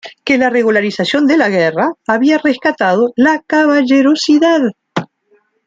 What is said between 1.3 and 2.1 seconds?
la guerra